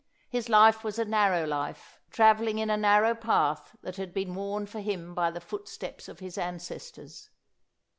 [0.27, 4.65] His life was a narrow life, travelling in a narrow path that had been worn
[4.65, 7.29] for him by the footsteps of his ancestors.